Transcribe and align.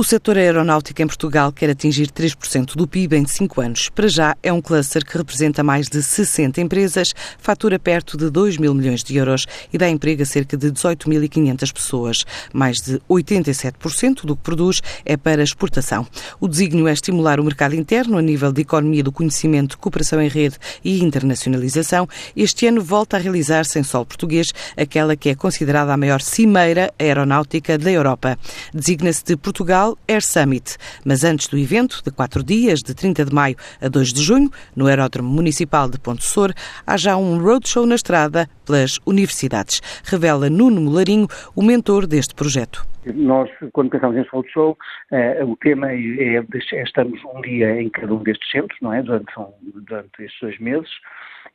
O 0.00 0.04
setor 0.04 0.38
aeronáutico 0.38 1.02
em 1.02 1.08
Portugal 1.08 1.50
quer 1.50 1.70
atingir 1.70 2.12
3% 2.12 2.76
do 2.76 2.86
PIB 2.86 3.16
em 3.16 3.26
5 3.26 3.60
anos. 3.60 3.88
Para 3.88 4.06
já, 4.06 4.36
é 4.44 4.52
um 4.52 4.62
cluster 4.62 5.04
que 5.04 5.18
representa 5.18 5.64
mais 5.64 5.88
de 5.88 6.00
60 6.04 6.60
empresas, 6.60 7.12
fatura 7.36 7.80
perto 7.80 8.16
de 8.16 8.30
2 8.30 8.58
mil 8.58 8.72
milhões 8.74 9.02
de 9.02 9.16
euros 9.16 9.44
e 9.72 9.76
dá 9.76 9.88
emprego 9.88 10.22
a 10.22 10.24
cerca 10.24 10.56
de 10.56 10.70
18.500 10.70 11.72
pessoas. 11.72 12.24
Mais 12.52 12.76
de 12.76 13.00
87% 13.10 14.24
do 14.24 14.36
que 14.36 14.42
produz 14.44 14.80
é 15.04 15.16
para 15.16 15.42
exportação. 15.42 16.06
O 16.38 16.46
desígnio 16.46 16.86
é 16.86 16.92
estimular 16.92 17.40
o 17.40 17.44
mercado 17.44 17.74
interno 17.74 18.18
a 18.18 18.22
nível 18.22 18.52
de 18.52 18.62
economia 18.62 19.02
do 19.02 19.10
conhecimento, 19.10 19.76
cooperação 19.80 20.22
em 20.22 20.28
rede 20.28 20.58
e 20.84 21.02
internacionalização. 21.02 22.08
Este 22.36 22.68
ano 22.68 22.80
volta 22.80 23.16
a 23.16 23.20
realizar-se 23.20 23.80
em 23.80 23.82
solo 23.82 24.06
português 24.06 24.52
aquela 24.76 25.16
que 25.16 25.28
é 25.28 25.34
considerada 25.34 25.92
a 25.92 25.96
maior 25.96 26.20
cimeira 26.20 26.94
aeronáutica 27.00 27.76
da 27.76 27.90
Europa. 27.90 28.38
Designa-se 28.72 29.24
de 29.24 29.36
Portugal 29.36 29.87
Air 30.08 30.22
Summit. 30.22 30.76
Mas 31.04 31.24
antes 31.24 31.46
do 31.46 31.56
evento, 31.56 32.02
de 32.04 32.10
quatro 32.10 32.42
dias, 32.42 32.80
de 32.80 32.94
30 32.94 33.24
de 33.24 33.32
maio 33.32 33.56
a 33.80 33.88
2 33.88 34.12
de 34.12 34.22
junho, 34.22 34.50
no 34.74 34.86
Aeródromo 34.86 35.28
Municipal 35.28 35.88
de 35.88 35.98
Ponte 35.98 36.24
Sor, 36.24 36.52
há 36.86 36.96
já 36.96 37.16
um 37.16 37.40
roadshow 37.40 37.86
na 37.86 37.94
estrada 37.94 38.50
pelas 38.66 38.98
universidades. 39.06 39.80
Revela 40.04 40.50
Nuno 40.50 40.80
Molarinho, 40.80 41.28
o 41.54 41.62
mentor 41.62 42.06
deste 42.06 42.34
projeto. 42.34 42.86
Nós, 43.14 43.50
quando 43.72 43.90
pensamos 43.90 44.16
em 44.16 44.28
roadshow, 44.28 44.76
eh, 45.10 45.44
o 45.44 45.56
tema 45.56 45.90
é, 45.92 45.96
é, 45.96 46.36
é, 46.36 46.82
estamos 46.82 47.20
um 47.24 47.40
dia 47.40 47.80
em 47.80 47.88
cada 47.88 48.12
um 48.12 48.22
destes 48.22 48.50
centros, 48.50 48.78
não 48.80 48.92
é? 48.92 49.02
Durante, 49.02 49.32
durante 49.74 50.22
estes 50.22 50.40
dois 50.40 50.58
meses, 50.58 50.90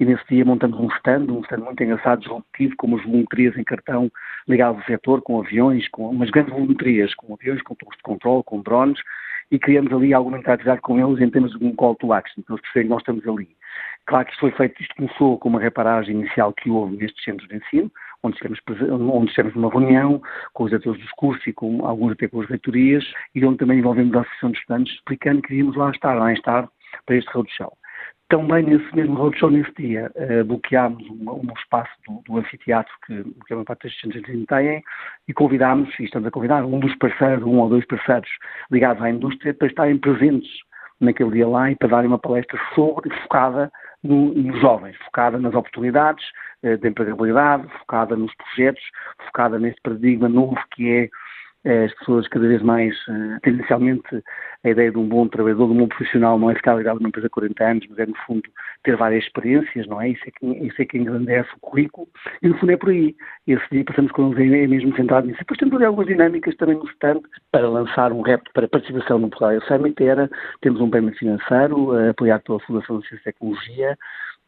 e 0.00 0.04
nesse 0.04 0.24
dia 0.28 0.44
montamos 0.44 0.78
um 0.78 0.88
stand, 0.96 1.26
um 1.30 1.40
stand 1.40 1.58
muito 1.58 1.82
engraçado, 1.82 2.20
disruptivo, 2.20 2.76
com 2.76 2.86
umas 2.86 3.04
volumetrias 3.04 3.56
em 3.56 3.64
cartão 3.64 4.10
ligadas 4.48 4.80
ao 4.80 4.86
setor, 4.86 5.22
com 5.22 5.40
aviões, 5.40 5.88
com 5.88 6.10
umas 6.10 6.30
grandes 6.30 6.52
volumetrias, 6.52 7.14
com 7.14 7.34
aviões, 7.34 7.62
com 7.62 7.74
torres 7.74 7.96
de 7.96 8.02
controle, 8.02 8.42
com 8.44 8.62
drones, 8.62 9.00
e 9.50 9.58
criamos 9.58 9.92
ali 9.92 10.14
alguma 10.14 10.38
interatividade 10.38 10.80
com 10.80 10.98
eles 10.98 11.20
em 11.20 11.30
termos 11.30 11.56
de 11.58 11.64
um 11.64 11.74
call 11.74 11.94
to 11.96 12.12
action, 12.12 12.42
para 12.42 12.54
eles 12.54 12.62
perceberem 12.62 12.88
que 12.88 12.90
nós 12.90 13.02
estamos 13.02 13.28
ali. 13.28 13.48
Claro 14.06 14.26
que 14.26 14.32
isto 14.32 14.40
foi 14.40 14.50
feito, 14.52 14.82
isto 14.82 14.94
começou 14.96 15.38
com 15.38 15.48
uma 15.48 15.60
reparagem 15.60 16.16
inicial 16.16 16.52
que 16.52 16.68
houve 16.68 16.96
nestes 16.96 17.22
centros 17.24 17.48
de 17.48 17.56
ensino, 17.56 17.90
onde 18.22 18.36
estivemos, 18.36 18.60
onde 18.90 19.28
estivemos 19.28 19.54
numa 19.54 19.70
reunião 19.70 20.20
com 20.52 20.64
os 20.64 20.70
diretores 20.70 21.00
dos 21.00 21.10
cursos 21.12 21.46
e 21.46 21.52
com 21.52 21.86
alguns 21.86 22.12
até 22.12 22.26
com 22.26 22.40
as 22.40 22.48
reitorias, 22.48 23.04
e 23.34 23.44
onde 23.44 23.58
também 23.58 23.78
envolvemos 23.78 24.14
a 24.14 24.20
Associação 24.20 24.50
de 24.50 24.58
Estudantes, 24.58 24.94
explicando 24.94 25.42
que 25.42 25.54
iríamos 25.54 25.76
lá 25.76 25.90
estar, 25.90 26.14
lá 26.14 26.32
estar, 26.32 26.68
para 27.06 27.16
este 27.16 27.30
roadshow. 27.32 27.72
Também 28.28 28.64
nesse 28.64 28.96
mesmo 28.96 29.14
roadshow, 29.14 29.50
nesse 29.50 29.72
dia, 29.74 30.10
uh, 30.16 30.44
bloqueámos 30.44 31.02
um, 31.08 31.52
espaço 31.56 31.92
do, 32.06 32.22
do, 32.26 32.38
anfiteatro 32.38 32.92
que, 33.06 33.22
que 33.22 33.52
a 33.52 33.56
maior 33.56 33.64
parte 33.66 33.84
das 33.84 33.92
estudantes 33.92 34.46
têm 34.46 34.82
e 35.28 35.34
convidámos, 35.34 35.88
e 36.00 36.04
estamos 36.04 36.26
a 36.26 36.30
convidar, 36.30 36.64
um 36.64 36.80
dos 36.80 36.94
parceiros, 36.96 37.44
um 37.44 37.58
ou 37.58 37.68
dois 37.68 37.86
parceiros 37.86 38.30
ligados 38.70 39.02
à 39.02 39.10
indústria 39.10 39.54
para 39.54 39.68
estarem 39.68 39.98
presentes 39.98 40.50
naquele 41.02 41.30
dia 41.32 41.48
lá 41.48 41.70
e 41.70 41.76
para 41.76 41.88
darem 41.88 42.08
uma 42.08 42.18
palestra 42.18 42.58
sobre, 42.74 43.10
focada 43.22 43.70
no, 44.02 44.32
nos 44.32 44.60
jovens, 44.60 44.96
focada 45.04 45.38
nas 45.38 45.54
oportunidades 45.54 46.24
uh, 46.62 46.78
de 46.78 46.88
empregabilidade, 46.88 47.66
focada 47.80 48.16
nos 48.16 48.32
projetos, 48.34 48.82
focada 49.26 49.58
nesse 49.58 49.80
paradigma 49.82 50.28
novo 50.28 50.56
que 50.74 50.90
é 50.90 51.08
as 51.64 51.94
pessoas 51.94 52.26
cada 52.28 52.46
vez 52.48 52.60
mais, 52.62 52.94
uh, 53.06 53.40
tendencialmente, 53.42 54.22
a 54.64 54.70
ideia 54.70 54.90
de 54.90 54.98
um 54.98 55.08
bom 55.08 55.28
trabalhador, 55.28 55.66
de 55.66 55.72
um 55.72 55.78
bom 55.78 55.88
profissional, 55.88 56.38
não 56.38 56.50
é 56.50 56.54
ficar 56.54 56.74
ligado 56.74 56.96
numa 56.96 57.08
empresa 57.08 57.28
há 57.28 57.30
40 57.30 57.64
anos, 57.64 57.86
mas 57.88 57.98
é, 57.98 58.06
no 58.06 58.16
fundo, 58.26 58.42
ter 58.82 58.96
várias 58.96 59.24
experiências, 59.24 59.86
não 59.86 60.00
é? 60.00 60.10
Isso 60.10 60.22
é 60.26 60.30
que, 60.30 60.46
isso 60.66 60.82
é 60.82 60.84
que 60.84 60.98
engrandece 60.98 61.48
o 61.56 61.60
currículo, 61.60 62.08
e 62.42 62.48
no 62.48 62.58
fundo 62.58 62.72
é 62.72 62.76
por 62.76 62.90
aí. 62.90 63.14
Esse 63.46 63.64
dia 63.70 63.84
passamos 63.84 64.10
com 64.12 64.32
eles 64.32 64.52
é 64.52 64.66
mesmo 64.66 64.94
centrado 64.96 65.26
nisso. 65.26 65.38
Depois 65.38 65.58
temos 65.58 65.74
ali 65.74 65.84
algumas 65.84 66.06
dinâmicas 66.06 66.56
também 66.56 66.76
no 66.76 66.88
stand 66.90 67.20
para 67.50 67.68
lançar 67.68 68.12
um 68.12 68.22
repto 68.22 68.50
para 68.52 68.68
participação 68.68 69.18
no 69.18 69.30
Portugal 69.30 69.60
Summit, 69.66 70.02
era, 70.02 70.28
temos 70.60 70.80
um 70.80 70.90
prémio 70.90 71.14
financeiro, 71.14 71.92
uh, 71.92 72.10
apoiado 72.10 72.42
pela 72.42 72.60
Fundação 72.60 72.98
de 72.98 73.08
Ciência 73.08 73.22
e 73.22 73.32
Tecnologia, 73.32 73.96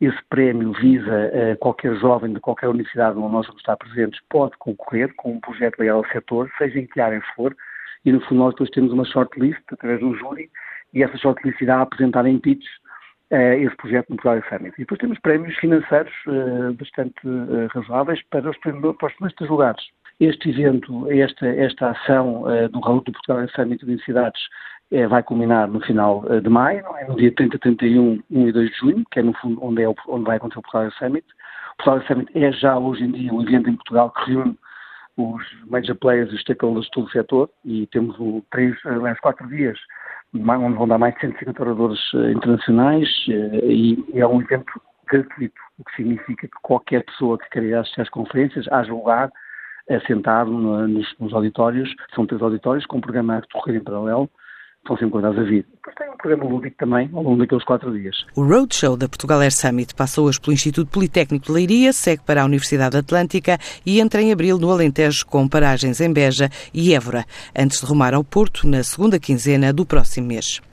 esse 0.00 0.18
prémio 0.28 0.72
visa 0.72 1.30
uh, 1.32 1.58
qualquer 1.58 1.94
jovem 1.96 2.32
de 2.32 2.40
qualquer 2.40 2.68
universidade 2.68 3.18
onde 3.18 3.32
nós 3.32 3.46
vamos 3.46 3.60
estar 3.60 3.76
presentes 3.76 4.20
pode 4.28 4.56
concorrer 4.58 5.14
com 5.16 5.32
um 5.32 5.40
projeto 5.40 5.78
ligado 5.78 5.96
ao 5.96 6.08
setor, 6.08 6.50
seja 6.58 6.78
em 6.78 6.86
que 6.86 7.00
área 7.00 7.22
for, 7.34 7.54
e 8.04 8.12
no 8.12 8.20
fundo 8.22 8.40
nós 8.40 8.54
depois 8.54 8.70
temos 8.70 8.92
uma 8.92 9.04
shortlist 9.04 9.62
através 9.72 10.00
do 10.00 10.14
júri 10.16 10.50
e 10.92 11.02
essa 11.02 11.16
shortlist 11.16 11.60
irá 11.60 11.80
apresentar 11.80 12.26
em 12.26 12.38
pitch 12.38 12.64
uh, 13.30 13.36
esse 13.36 13.76
projeto 13.76 14.10
no 14.10 14.16
Portugal 14.16 14.42
Summit. 14.48 14.74
E 14.76 14.80
depois 14.80 14.98
temos 14.98 15.18
prémios 15.20 15.54
financeiros 15.56 16.12
uh, 16.26 16.72
bastante 16.74 17.20
razoáveis 17.72 18.20
para 18.30 18.50
os, 18.50 18.58
para 18.58 18.72
os 19.06 19.14
primeiros 19.14 19.48
lugares. 19.48 19.82
Este 20.20 20.50
evento, 20.50 21.10
esta, 21.10 21.46
esta 21.46 21.90
ação 21.90 22.44
do 22.70 22.80
Raul 22.80 23.00
do 23.00 23.12
Portugal 23.12 23.46
Summit 23.48 23.78
de 23.78 23.84
Universidades 23.84 24.40
é, 24.90 25.06
vai 25.06 25.22
culminar 25.22 25.68
no 25.68 25.80
final 25.80 26.24
eh, 26.30 26.40
de 26.40 26.48
maio, 26.48 26.84
é? 26.98 27.08
no 27.08 27.16
dia 27.16 27.32
30, 27.34 27.58
31, 27.58 28.22
1 28.30 28.48
e 28.48 28.52
2 28.52 28.70
de 28.70 28.76
junho, 28.76 29.04
que 29.10 29.18
é 29.18 29.22
no 29.22 29.32
fundo 29.34 29.58
onde, 29.64 29.82
é, 29.82 29.88
onde 30.08 30.24
vai 30.24 30.36
acontecer 30.36 30.60
o 30.60 30.62
Portugal 30.62 30.90
Summit. 30.92 31.26
O 31.72 31.76
Portugal 31.82 32.06
Summit 32.06 32.38
é 32.38 32.52
já 32.52 32.78
hoje 32.78 33.04
em 33.04 33.10
dia 33.10 33.32
um 33.32 33.42
evento 33.42 33.68
em 33.68 33.76
Portugal 33.76 34.10
que 34.10 34.30
reúne 34.30 34.56
os 35.16 35.42
major 35.66 35.96
players 35.96 36.30
e 36.30 36.34
os 36.34 36.40
stakeholders 36.42 36.86
de 36.86 36.90
todo 36.92 37.06
o 37.06 37.10
setor 37.10 37.50
e 37.64 37.86
temos 37.88 38.16
o, 38.18 38.44
três, 38.50 38.76
aliás, 38.84 39.18
quatro 39.20 39.48
dias 39.48 39.78
onde 40.34 40.76
vão 40.76 40.88
dar 40.88 40.98
mais 40.98 41.14
de 41.14 41.20
150 41.20 41.62
oradores 41.62 42.12
uh, 42.12 42.30
internacionais 42.30 43.08
uh, 43.28 43.64
e, 43.64 44.04
é 44.14 44.26
um 44.26 44.42
evento 44.42 44.80
gratuito, 45.08 45.54
o 45.78 45.84
que 45.84 45.96
significa 45.96 46.48
que 46.48 46.56
qualquer 46.62 47.04
pessoa 47.04 47.38
que 47.38 47.48
queira 47.50 47.80
assistir 47.80 48.00
às 48.00 48.08
conferências, 48.08 48.66
haja 48.72 48.92
lugar 48.92 49.30
assentado 49.88 50.50
no, 50.50 50.88
nos, 50.88 51.06
nos, 51.18 51.32
auditórios, 51.32 51.94
são 52.14 52.26
três 52.26 52.40
auditórios 52.42 52.86
com 52.86 52.98
um 52.98 53.00
programa 53.00 53.36
a 53.36 53.40
decorrer 53.40 53.76
em 53.76 53.84
paralelo, 53.84 54.28
estão 54.78 54.96
sempre 54.96 55.12
contados 55.12 55.38
a 55.38 55.42
vir. 55.42 55.66
Depois 55.74 55.96
tem 55.96 56.10
um 56.10 56.16
programa 56.16 56.44
lúdico 56.44 56.76
também, 56.76 57.10
ao 57.12 57.22
longo 57.22 57.38
daqueles 57.38 57.64
quatro 57.64 57.92
dias. 57.92 58.16
O 58.36 58.44
Roadshow 58.44 58.96
da 58.96 59.08
Portugal 59.08 59.40
Air 59.40 59.52
Summit 59.52 59.94
passa 59.94 60.20
hoje 60.20 60.40
pelo 60.40 60.52
Instituto 60.52 60.90
Politécnico 60.90 61.46
de 61.46 61.52
Leiria, 61.52 61.92
segue 61.92 62.22
para 62.22 62.42
a 62.42 62.44
Universidade 62.44 62.96
Atlântica 62.96 63.58
e 63.84 64.00
entra 64.00 64.22
em 64.22 64.32
abril 64.32 64.58
no 64.58 64.70
Alentejo 64.70 65.26
com 65.26 65.48
paragens 65.48 66.00
em 66.00 66.12
Beja 66.12 66.48
e 66.72 66.94
Évora, 66.94 67.24
antes 67.58 67.80
de 67.80 67.86
rumar 67.86 68.14
ao 68.14 68.24
Porto 68.24 68.66
na 68.66 68.82
segunda 68.82 69.18
quinzena 69.18 69.72
do 69.72 69.86
próximo 69.86 70.28
mês. 70.28 70.60